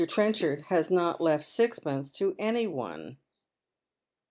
[0.07, 3.17] Trenchard has not Ic ft sixpence to any one."